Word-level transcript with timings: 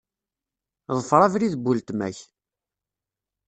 Ḍfeṛ 0.97 1.21
abrid 1.25 1.53
n 1.57 1.63
weltma-k. 1.65 2.17